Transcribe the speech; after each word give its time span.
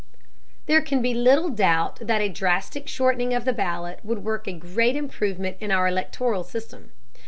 There 0.65 0.81
can 0.81 1.03
be 1.03 1.13
little 1.13 1.49
doubt 1.51 1.99
that 2.01 2.21
a 2.21 2.27
drastic 2.27 2.87
shortening 2.87 3.35
of 3.35 3.45
the 3.45 3.53
ballot 3.53 3.99
would 4.03 4.23
work 4.25 4.47
a 4.47 4.53
great 4.53 4.95
improvement 4.95 5.57
in 5.59 5.69
our 5.69 5.87
electoral 5.87 6.43
system. 6.43 6.91